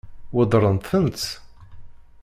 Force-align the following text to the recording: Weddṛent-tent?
Weddṛent-tent? 0.35 1.21